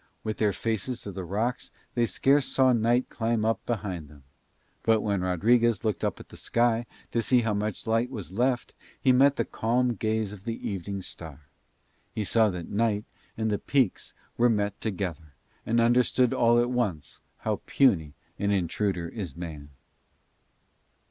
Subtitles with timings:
[0.23, 4.23] With their faces to the rocks they scarce saw night climb up behind them.
[4.81, 8.73] But when Rodriguez looked up at the sky to see how much light was left,
[9.05, 11.41] and met the calm gaze of the evening star,
[12.15, 13.05] he saw that Night
[13.37, 15.35] and the peaks were met together,
[15.67, 19.69] and understood all at once how puny an intruder is man.